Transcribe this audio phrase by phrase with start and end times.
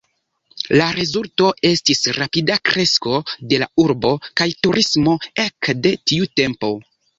[0.79, 3.19] La rezulto estis rapida kresko
[3.53, 6.75] de la urbo kaj turismo ek de tiu tempo.